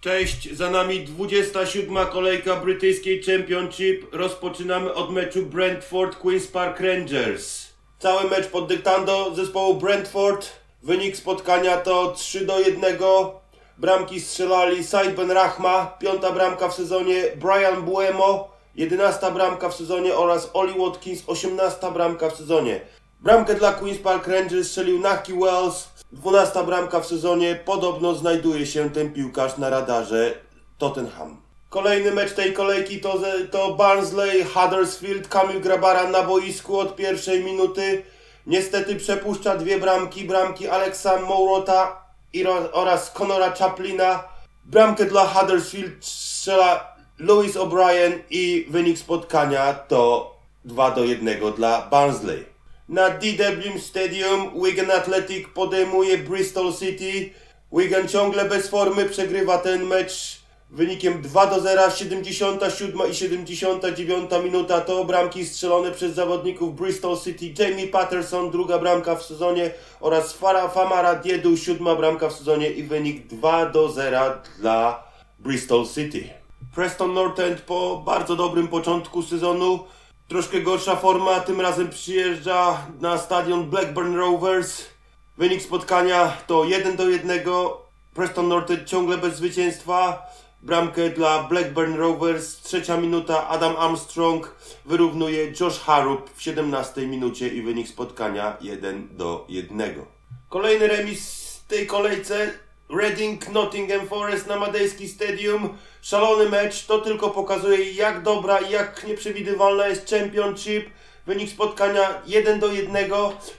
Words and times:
Cześć, 0.00 0.56
za 0.56 0.70
nami 0.70 1.04
27. 1.04 1.96
kolejka 2.12 2.56
brytyjskiej 2.56 3.22
Championship. 3.22 4.14
Rozpoczynamy 4.14 4.94
od 4.94 5.12
meczu 5.12 5.46
Brentford 5.46 6.18
Queen's 6.18 6.52
Park 6.52 6.80
Rangers. 6.80 7.66
Cały 7.98 8.30
mecz 8.30 8.46
pod 8.46 8.68
dyktando 8.68 9.34
zespołu 9.34 9.74
Brentford. 9.74 10.48
Wynik 10.82 11.16
spotkania 11.16 11.76
to 11.76 12.12
3 12.12 12.46
do 12.46 12.60
1. 12.60 12.98
Bramki 13.78 14.20
strzelali 14.20 14.84
Said 14.84 15.14
Ben 15.14 15.30
Rahma, 15.30 15.96
piąta 16.00 16.32
bramka 16.32 16.68
w 16.68 16.74
sezonie 16.74 17.22
Brian 17.36 17.82
Buemo, 17.82 18.48
11 18.74 19.32
bramka 19.32 19.68
w 19.68 19.74
sezonie 19.74 20.14
oraz 20.14 20.50
Oli 20.54 20.80
Watkins, 20.80 21.22
18 21.26 21.92
bramka 21.92 22.30
w 22.30 22.36
sezonie. 22.36 22.80
Bramkę 23.20 23.54
dla 23.54 23.72
Queen's 23.72 23.98
Park 23.98 24.26
Rangers 24.26 24.68
strzelił 24.68 25.00
Naki 25.00 25.32
Wells, 25.32 25.88
12 26.12 26.64
bramka 26.64 27.00
w 27.00 27.06
sezonie. 27.06 27.60
Podobno 27.64 28.14
znajduje 28.14 28.66
się 28.66 28.90
ten 28.90 29.12
piłkarz 29.12 29.58
na 29.58 29.70
radarze 29.70 30.34
Tottenham. 30.78 31.36
Kolejny 31.68 32.10
mecz 32.10 32.32
tej 32.32 32.52
kolejki 32.52 33.00
to, 33.00 33.20
to 33.50 33.74
Barnsley 33.74 34.44
Huddersfield. 34.44 35.28
Kamil 35.28 35.60
Grabara 35.60 36.10
na 36.10 36.22
boisku 36.22 36.78
od 36.78 36.96
pierwszej 36.96 37.44
minuty. 37.44 38.02
Niestety 38.46 38.96
przepuszcza 38.96 39.56
dwie 39.56 39.78
bramki. 39.78 40.24
Bramki 40.24 40.68
Alexa 40.68 41.20
Mourota 41.20 42.02
oraz 42.72 43.12
Conora 43.12 43.50
Chaplina. 43.50 44.24
Bramkę 44.64 45.04
dla 45.04 45.26
Huddersfield 45.26 46.04
strzela 46.04 46.96
Louis 47.18 47.56
O'Brien 47.56 48.12
i 48.30 48.66
wynik 48.70 48.98
spotkania 48.98 49.74
to 49.74 50.34
2 50.64 50.90
do 50.90 51.04
1 51.04 51.52
dla 51.56 51.82
Barnsley. 51.90 52.57
Na 52.88 53.10
DW 53.10 53.78
Stadium 53.78 54.62
Wigan 54.64 54.90
Athletic 54.90 55.48
podejmuje 55.48 56.18
Bristol 56.18 56.72
City. 56.74 57.30
Wigan 57.72 58.08
ciągle 58.08 58.44
bez 58.44 58.68
formy 58.68 59.04
przegrywa 59.04 59.58
ten 59.58 59.86
mecz 59.86 60.40
wynikiem 60.70 61.22
2 61.22 61.46
do 61.46 61.60
0. 61.60 61.90
77 61.90 63.10
i 63.10 63.14
79 63.14 64.30
minuta 64.44 64.80
to 64.80 65.04
bramki 65.04 65.46
strzelone 65.46 65.90
przez 65.90 66.14
zawodników 66.14 66.76
Bristol 66.76 67.18
City. 67.18 67.62
Jamie 67.62 67.86
Patterson, 67.86 68.50
druga 68.50 68.78
bramka 68.78 69.16
w 69.16 69.22
sezonie 69.22 69.70
oraz 70.00 70.32
Farah 70.32 70.74
Famara 70.74 71.14
Diedu, 71.14 71.56
siódma 71.56 71.94
bramka 71.94 72.28
w 72.28 72.32
sezonie 72.32 72.70
i 72.70 72.82
wynik 72.82 73.26
2 73.26 73.66
do 73.66 73.88
0 73.88 74.20
dla 74.58 75.02
Bristol 75.38 75.86
City. 75.94 76.28
Preston 76.74 77.14
North 77.14 77.40
End 77.40 77.60
po 77.60 78.02
bardzo 78.06 78.36
dobrym 78.36 78.68
początku 78.68 79.22
sezonu 79.22 79.78
Troszkę 80.28 80.60
gorsza 80.60 80.96
forma, 80.96 81.40
tym 81.40 81.60
razem 81.60 81.90
przyjeżdża 81.90 82.86
na 83.00 83.18
stadion 83.18 83.70
Blackburn 83.70 84.16
Rovers. 84.16 84.84
Wynik 85.38 85.62
spotkania 85.62 86.36
to 86.46 86.64
1 86.64 86.96
do 86.96 87.08
1. 87.08 87.40
Preston 88.14 88.48
North 88.48 88.72
ciągle 88.86 89.18
bez 89.18 89.36
zwycięstwa. 89.36 90.26
Bramkę 90.62 91.10
dla 91.10 91.42
Blackburn 91.42 91.94
Rovers, 91.94 92.60
trzecia 92.62 92.96
minuta, 92.96 93.48
Adam 93.48 93.76
Armstrong 93.76 94.54
wyrównuje 94.84 95.52
Josh 95.60 95.80
Harrop 95.80 96.30
w 96.34 96.42
17 96.42 97.06
minucie 97.06 97.48
i 97.48 97.62
wynik 97.62 97.88
spotkania 97.88 98.56
1 98.60 99.08
do 99.16 99.46
1. 99.48 99.80
Kolejny 100.48 100.88
remis 100.88 101.52
w 101.64 101.68
tej 101.68 101.86
kolejce 101.86 102.52
Reading 102.90 103.48
Nottingham 103.52 104.06
Forest 104.06 104.46
na 104.46 104.56
Madejski 104.56 105.08
Stadium. 105.08 105.78
Szalony 106.02 106.48
mecz, 106.48 106.86
to 106.86 106.98
tylko 106.98 107.30
pokazuje 107.30 107.92
jak 107.92 108.22
dobra 108.22 108.58
i 108.58 108.70
jak 108.70 109.04
nieprzewidywalna 109.06 109.86
jest 109.88 110.10
Championship. 110.10 110.90
Wynik 111.26 111.50
spotkania 111.50 112.22
1 112.26 112.60
do 112.60 112.72
1. 112.72 112.96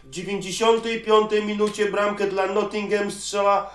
W 0.03 0.09
95 0.09 1.31
minucie 1.45 1.91
bramkę 1.91 2.27
dla 2.27 2.45
Nottingham 2.45 3.11
strzela 3.11 3.69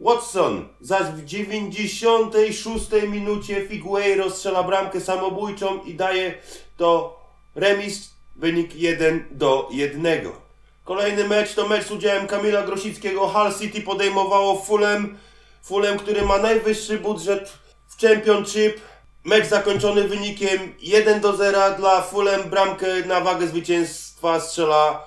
Watson. 0.00 0.68
Zaś 0.80 1.02
w 1.02 1.24
96 1.24 2.86
minucie 3.08 3.66
Figueiro 3.68 4.30
strzela 4.30 4.62
bramkę 4.62 5.00
samobójczą 5.00 5.84
i 5.84 5.94
daje 5.94 6.34
to 6.76 7.20
remis. 7.54 8.10
Wynik 8.36 8.74
1 8.74 9.24
do 9.30 9.68
1. 9.72 10.45
Kolejny 10.86 11.24
mecz 11.24 11.54
to 11.54 11.68
mecz 11.68 11.86
z 11.86 11.90
udziałem 11.90 12.26
Kamila 12.26 12.62
Grosickiego. 12.62 13.28
Hull 13.28 13.54
City 13.58 13.80
podejmowało 13.80 14.62
Fulham. 14.62 15.18
Fulham, 15.62 15.98
który 15.98 16.22
ma 16.22 16.38
najwyższy 16.38 16.98
budżet 16.98 17.52
w 17.88 18.00
Championship. 18.00 18.80
Mecz 19.24 19.46
zakończony 19.46 20.08
wynikiem 20.08 20.74
1 20.80 21.20
do 21.20 21.36
0 21.36 21.70
dla 21.70 22.02
Fulham. 22.02 22.42
Bramkę 22.42 22.86
na 23.06 23.20
wagę 23.20 23.46
zwycięstwa 23.46 24.40
strzela 24.40 25.04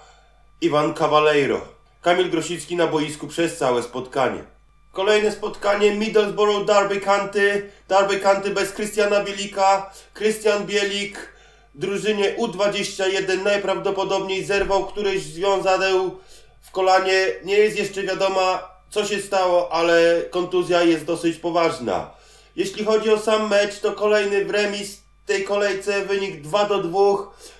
Iwan 0.61 0.93
Cavaleiro. 0.93 1.61
Kamil 2.01 2.29
Grosicki 2.29 2.75
na 2.75 2.87
boisku 2.87 3.27
przez 3.27 3.57
całe 3.57 3.83
spotkanie. 3.83 4.43
Kolejne 4.91 5.31
spotkanie 5.31 5.95
Middlesbrough 5.95 6.65
Derby 6.65 7.01
Kanty. 7.01 7.71
Derby 7.87 8.19
Kanty 8.19 8.49
bez 8.49 8.71
Krystiana 8.71 9.23
Bielika. 9.23 9.93
Krystian 10.13 10.65
Bielik 10.65 11.38
drużynie 11.75 12.35
U21 12.37 13.43
najprawdopodobniej 13.43 14.45
zerwał 14.45 14.85
któryś 14.85 15.23
związadeł 15.23 16.19
w 16.61 16.71
kolanie. 16.71 17.27
Nie 17.43 17.57
jest 17.57 17.77
jeszcze 17.77 18.03
wiadoma, 18.03 18.69
co 18.89 19.05
się 19.05 19.21
stało, 19.21 19.71
ale 19.71 20.21
kontuzja 20.29 20.83
jest 20.83 21.05
dosyć 21.05 21.37
poważna. 21.37 22.11
Jeśli 22.55 22.85
chodzi 22.85 23.09
o 23.09 23.19
sam 23.19 23.49
mecz, 23.49 23.79
to 23.79 23.91
kolejny 23.91 24.45
w 24.45 24.49
remis 24.49 25.01
tej 25.25 25.43
kolejce 25.43 26.05
wynik 26.05 26.41
2 26.41 26.65
do 26.65 26.83
2. 26.83 26.99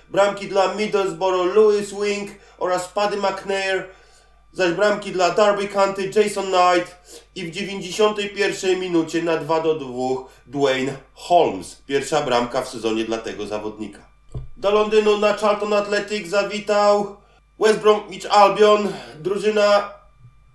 Bramki 0.08 0.46
dla 0.46 0.74
Middlesbrough 0.74 1.54
Lewis 1.54 1.90
Wing 1.90 2.30
oraz 2.58 2.88
Paddy 2.88 3.16
McNair, 3.16 3.88
zaś 4.52 4.72
bramki 4.72 5.12
dla 5.12 5.30
Derby 5.30 5.68
County 5.68 6.10
Jason 6.16 6.46
Knight 6.46 6.96
i 7.34 7.44
w 7.44 7.50
91 7.50 8.80
minucie 8.80 9.22
na 9.22 9.36
2 9.36 9.60
do 9.60 9.74
2 9.74 9.88
Dwayne 10.46 10.92
Holmes. 11.14 11.82
Pierwsza 11.86 12.22
bramka 12.22 12.62
w 12.62 12.68
sezonie 12.68 13.04
dla 13.04 13.18
tego 13.18 13.46
zawodnika. 13.46 13.98
Do 14.56 14.70
Londynu 14.70 15.18
na 15.18 15.34
Charlton 15.34 15.72
Athletic 15.72 16.28
zawitał 16.28 17.16
West 17.60 17.78
Bromwich 17.78 18.26
Albion, 18.30 18.92
drużyna 19.18 19.90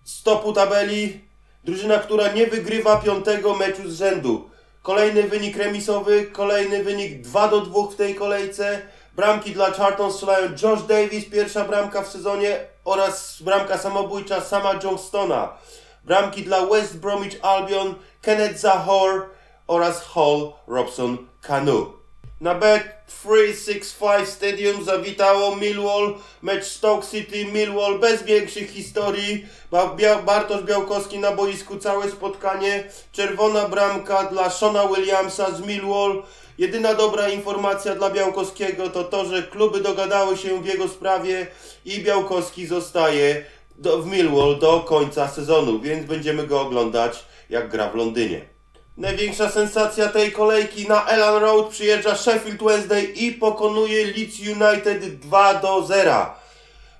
stopu 0.03 0.53
tabeli, 0.53 1.19
drużyna, 1.63 1.97
która 1.97 2.27
nie 2.33 2.47
wygrywa 2.47 2.97
piątego 2.97 3.55
meczu 3.55 3.89
z 3.89 3.97
rzędu. 3.97 4.49
Kolejny 4.81 5.23
wynik 5.23 5.57
remisowy, 5.57 6.25
kolejny 6.25 6.83
wynik 6.83 7.21
2 7.21 7.47
do 7.47 7.61
2 7.61 7.87
w 7.91 7.95
tej 7.95 8.15
kolejce. 8.15 8.81
Bramki 9.15 9.51
dla 9.51 9.71
Charlton 9.71 10.11
strzelają 10.11 10.49
Josh 10.63 10.83
Davis, 10.83 11.25
pierwsza 11.25 11.65
bramka 11.65 12.01
w 12.01 12.07
sezonie 12.07 12.59
oraz 12.85 13.41
bramka 13.41 13.77
samobójcza 13.77 14.41
sama 14.41 14.73
Johnstona. 14.83 15.57
Bramki 16.03 16.43
dla 16.43 16.65
West 16.65 16.97
Bromwich 16.97 17.39
Albion, 17.41 17.95
Kenneth 18.21 18.59
Zahor 18.59 19.29
oraz 19.67 20.01
Hall 20.03 20.53
Robson 20.67 21.17
Canoe. 21.41 22.04
Na 22.41 22.59
Bet365 22.59 24.25
Stadium 24.25 24.83
zawitało 24.83 25.55
Millwall, 25.55 26.13
mecz 26.41 26.65
Stoke 26.65 27.07
City 27.07 27.45
Millwall 27.45 27.99
bez 27.99 28.23
większych 28.23 28.71
historii. 28.71 29.45
Bartosz 30.25 30.63
Białkowski 30.63 31.19
na 31.19 31.31
boisku 31.31 31.77
całe 31.77 32.11
spotkanie. 32.11 32.83
Czerwona 33.11 33.69
bramka 33.69 34.23
dla 34.23 34.49
Shona 34.49 34.87
Williamsa 34.87 35.51
z 35.51 35.61
Millwall. 35.61 36.23
Jedyna 36.57 36.93
dobra 36.93 37.29
informacja 37.29 37.95
dla 37.95 38.09
Białkowskiego 38.09 38.89
to 38.89 39.03
to, 39.03 39.25
że 39.25 39.43
kluby 39.43 39.81
dogadały 39.81 40.37
się 40.37 40.61
w 40.61 40.65
jego 40.65 40.87
sprawie 40.87 41.47
i 41.85 41.99
Białkowski 41.99 42.67
zostaje 42.67 43.45
do, 43.75 44.01
w 44.01 44.07
Millwall 44.07 44.59
do 44.59 44.79
końca 44.79 45.27
sezonu, 45.27 45.79
więc 45.79 46.07
będziemy 46.07 46.47
go 46.47 46.61
oglądać 46.61 47.25
jak 47.49 47.69
gra 47.69 47.89
w 47.89 47.95
Londynie. 47.95 48.54
Największa 48.97 49.49
sensacja 49.49 50.07
tej 50.07 50.31
kolejki 50.31 50.87
na 50.87 51.05
Elan 51.05 51.41
Road 51.41 51.69
przyjeżdża 51.69 52.15
Sheffield 52.15 52.63
Wednesday 52.63 53.03
i 53.03 53.31
pokonuje 53.31 54.05
Leeds 54.05 54.39
United 54.39 55.19
2 55.19 55.53
do 55.53 55.83
0. 55.83 56.35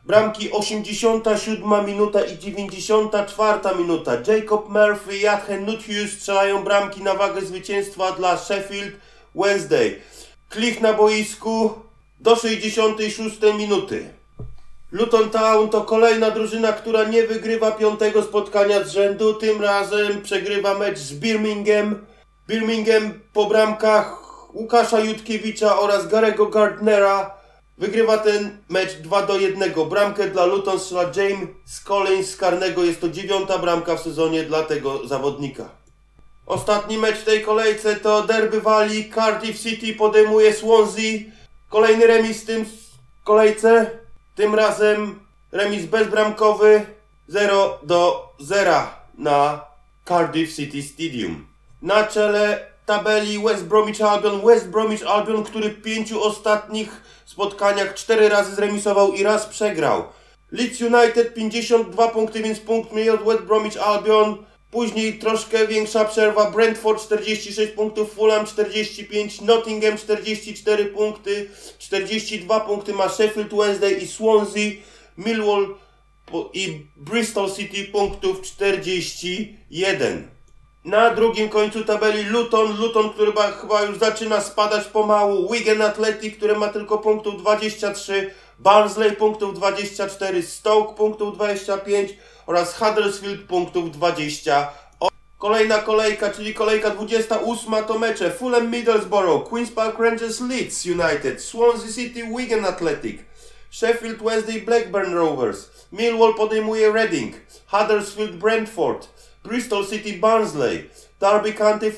Bramki 0.04 0.52
87 0.52 1.86
minuta 1.86 2.26
i 2.26 2.38
94 2.38 3.60
minuta. 3.78 4.12
Jacob 4.28 4.70
Murphy 4.70 5.18
i 5.18 5.28
Adhen 5.28 5.66
Nuthius 5.66 6.12
strzelają 6.12 6.64
bramki 6.64 7.04
na 7.04 7.14
wagę 7.14 7.42
zwycięstwa 7.42 8.12
dla 8.12 8.38
Sheffield 8.38 8.94
Wednesday. 9.36 10.02
Klich 10.50 10.82
na 10.82 10.94
boisku 10.94 11.74
do 12.20 12.36
66 12.36 13.42
minuty. 13.58 14.10
Luton 14.96 15.30
Town 15.30 15.70
to 15.70 15.82
kolejna 15.82 16.32
drużyna, 16.32 16.74
która 16.74 17.04
nie 17.04 17.28
wygrywa 17.28 17.72
piątego 17.72 18.24
spotkania 18.24 18.84
z 18.84 18.90
rzędu. 18.90 19.34
Tym 19.34 19.62
razem 19.62 20.22
przegrywa 20.22 20.74
mecz 20.74 20.98
z 20.98 21.14
Birmingham. 21.14 22.06
Birmingham 22.48 23.20
po 23.34 23.46
bramkach 23.46 24.16
Łukasza 24.54 25.00
Jutkiewicza 25.00 25.80
oraz 25.80 26.08
Garego 26.08 26.46
Gardnera 26.46 27.38
wygrywa 27.78 28.18
ten 28.18 28.58
mecz 28.70 28.94
2 28.94 29.22
do 29.22 29.38
1. 29.38 29.74
Bramkę 29.90 30.30
dla 30.30 30.46
Luton 30.46 30.80
strzela 30.80 31.04
James 31.16 31.80
Collins 31.84 32.30
z 32.30 32.38
karnego. 32.38 32.84
Jest 32.84 33.02
to 33.02 33.10
dziewiąta 33.10 33.58
bramka 33.58 33.96
w 33.96 34.02
sezonie 34.02 34.44
dla 34.44 34.64
tego 34.64 35.08
zawodnika. 35.08 35.70
Ostatni 36.46 36.98
mecz 36.98 37.18
w 37.18 37.26
tej 37.26 37.42
kolejce 37.42 37.96
to 37.96 38.24
Derby 38.24 38.62
Valley. 38.62 39.12
Cardiff 39.16 39.60
City 39.60 39.94
podejmuje 39.94 40.54
Swansea. 40.54 41.20
Kolejny 41.70 42.08
remis 42.08 42.44
w 42.44 42.46
tym 42.46 42.66
kolejce. 43.24 44.05
Tym 44.36 44.56
razem 44.56 45.20
remis 45.52 45.86
bezbramkowy 45.86 46.86
0 47.28 47.80
do 47.84 48.30
0 48.40 48.88
na 49.18 49.66
Cardiff 50.08 50.56
City 50.56 50.84
Stadium. 50.84 51.48
Na 51.82 52.04
czele 52.04 52.68
tabeli 52.86 53.40
West 53.40 53.66
Bromwich 53.66 54.02
Albion. 54.02 54.42
West 54.46 54.70
Bromwich 54.70 55.08
Albion, 55.08 55.44
który 55.44 55.70
w 55.70 55.82
pięciu 55.82 56.24
ostatnich 56.24 57.02
spotkaniach 57.26 57.94
cztery 57.94 58.30
razy 58.30 58.56
zremisował 58.56 59.14
i 59.14 59.24
raz 59.24 59.46
przegrał. 59.46 60.04
Leeds 60.52 60.82
United 60.82 61.34
52 61.34 62.08
punkty, 62.08 62.44
więc 62.44 62.60
punkt 62.60 62.92
mniej 62.92 63.10
od 63.10 63.24
West 63.24 63.42
Bromwich 63.42 63.78
Albion. 63.78 64.46
Później 64.76 65.20
troszkę 65.20 65.68
większa 65.68 66.06
przerwa. 66.06 66.52
Brentford 66.52 67.04
46 67.04 67.72
punktów, 67.72 68.14
Fulham 68.14 68.46
45, 68.46 69.42
Nottingham 69.42 69.98
44 69.98 70.86
punkty, 70.86 71.50
42 71.80 72.60
punkty 72.60 72.94
ma 72.94 73.10
Sheffield 73.10 73.54
Wednesday 73.54 73.92
i 73.92 74.08
Swansea, 74.08 74.72
Millwall 75.18 75.76
i 76.54 76.80
Bristol 76.96 77.52
City 77.52 77.84
punktów 77.92 78.42
41. 78.42 80.28
Na 80.86 81.10
drugim 81.10 81.50
końcu 81.50 81.84
tabeli 81.84 82.24
Luton, 82.24 82.78
Luton, 82.78 83.10
który 83.10 83.32
chyba 83.62 83.82
już 83.82 83.98
zaczyna 83.98 84.42
spadać 84.42 84.86
pomału, 84.86 85.54
Wigan 85.54 85.82
Athletic, 85.82 86.38
który 86.38 86.56
ma 86.56 86.68
tylko 86.68 86.98
punktów 86.98 87.42
23, 87.42 88.34
Barnsley 88.60 89.12
punktów 89.16 89.56
24, 89.56 90.44
Stoke 90.44 90.96
punktów 90.96 91.36
25 91.36 92.18
oraz 92.48 92.78
Huddersfield 92.78 93.42
punktów 93.42 93.92
20. 93.92 94.72
Kolejna 95.38 95.78
kolejka, 95.78 96.30
czyli 96.30 96.54
kolejka 96.54 96.90
28 96.90 97.74
to 97.88 98.00
mecze 98.00 98.32
Fulham 98.32 98.72
Middlesbrough, 98.72 99.50
Queen's 99.50 99.72
Park 99.72 100.00
Rangers 100.00 100.42
Leeds 100.42 100.86
United, 100.86 101.44
Swansea 101.44 101.94
City 101.94 102.24
Wigan 102.38 102.66
Athletic, 102.66 103.20
Sheffield 103.72 104.22
Wednesday 104.22 104.62
Blackburn 104.62 105.14
Rovers, 105.14 105.70
Millwall 105.92 106.34
podejmuje 106.34 106.94
Reading, 106.94 107.36
Huddersfield 107.68 108.36
Brentford, 108.36 109.08
Bristol 109.44 109.86
City 109.86 110.14
Barnsley, 110.14 110.90
Derby 111.20 111.54
County 111.54 111.92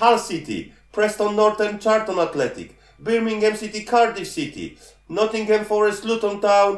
Hull 0.00 0.18
City, 0.18 0.72
Preston 0.92 1.36
Northern 1.36 1.78
Charlton 1.78 2.20
Athletic, 2.20 2.72
Birmingham 2.98 3.56
City 3.56 3.84
Cardiff 3.84 4.28
City, 4.28 4.76
Nottingham 5.08 5.64
Forest 5.64 6.04
Luton 6.04 6.40
Town 6.40 6.76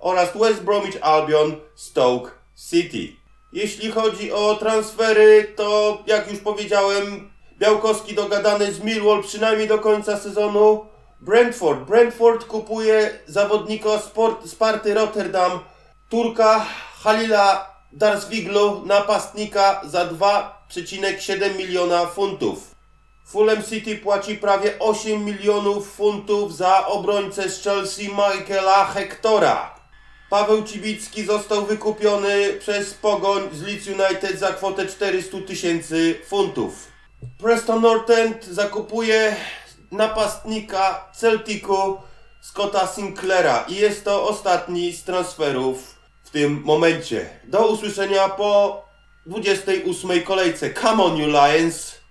oraz 0.00 0.28
West 0.36 0.62
Bromwich 0.62 0.98
Albion 1.00 1.56
Stoke 1.74 2.30
City. 2.70 3.16
Jeśli 3.52 3.90
chodzi 3.90 4.32
o 4.32 4.54
transfery, 4.54 5.52
to 5.56 5.98
jak 6.06 6.30
już 6.30 6.40
powiedziałem, 6.40 7.30
Białkowski 7.58 8.14
dogadany 8.14 8.72
z 8.72 8.80
Millwall 8.84 9.22
przynajmniej 9.22 9.68
do 9.68 9.78
końca 9.78 10.18
sezonu. 10.18 10.86
Brentford. 11.20 11.80
Brentford 11.80 12.44
kupuje 12.44 13.18
zawodnika 13.26 13.98
Sport, 13.98 14.48
Sparty 14.48 14.94
Rotterdam, 14.94 15.60
Turka 16.10 16.66
Halila 17.02 17.74
Darswiglu, 17.92 18.82
napastnika 18.86 19.80
za 19.84 20.06
2,7 20.06 21.56
miliona 21.56 22.06
funtów. 22.06 22.73
Fulham 23.24 23.62
City 23.62 23.96
płaci 23.96 24.36
prawie 24.36 24.78
8 24.78 25.24
milionów 25.24 25.94
funtów 25.94 26.56
za 26.56 26.86
obrońcę 26.86 27.50
z 27.50 27.62
Chelsea 27.62 28.08
Michaela 28.08 28.84
Hectora. 28.84 29.74
Paweł 30.30 30.62
Cibicki 30.62 31.24
został 31.24 31.66
wykupiony 31.66 32.52
przez 32.52 32.94
Pogoń 32.94 33.42
z 33.52 33.62
Leeds 33.62 33.86
United 33.86 34.38
za 34.38 34.52
kwotę 34.52 34.86
400 34.86 35.36
tysięcy 35.46 36.20
funtów. 36.26 36.88
Preston 37.38 37.82
North 37.82 38.10
End 38.10 38.44
zakupuje 38.44 39.36
napastnika 39.92 41.08
Celticu 41.16 41.98
Scotta 42.40 42.86
Sinclaira 42.86 43.64
i 43.68 43.74
jest 43.74 44.04
to 44.04 44.28
ostatni 44.28 44.92
z 44.92 45.04
transferów 45.04 45.94
w 46.24 46.30
tym 46.30 46.62
momencie. 46.64 47.30
Do 47.44 47.66
usłyszenia 47.66 48.28
po 48.28 48.84
28 49.26 50.22
kolejce. 50.22 50.74
Come 50.74 51.02
on 51.02 51.16
you 51.16 51.26
Lions! 51.26 52.03